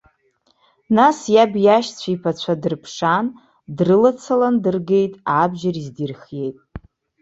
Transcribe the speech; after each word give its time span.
Нас 0.95 1.19
иаб 1.35 1.53
иашьа 1.65 2.09
иԥацәа 2.13 2.53
дрыԥшаан, 2.61 3.27
дрылацалан 3.77 4.55
дыргеит, 4.63 5.13
абџьар 5.39 5.75
издырхиеит. 5.81 6.57